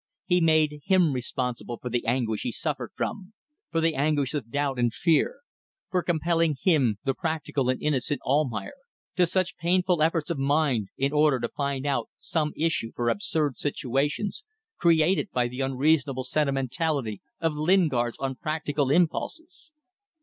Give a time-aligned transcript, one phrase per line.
[0.25, 3.33] He made him responsible for the anguish he suffered from,
[3.69, 5.41] for the anguish of doubt and fear;
[5.91, 8.73] for compelling him the practical and innocent Almayer
[9.15, 13.59] to such painful efforts of mind in order to find out some issue for absurd
[13.59, 14.43] situations
[14.79, 19.69] created by the unreasonable sentimentality of Lingard's unpractical impulses.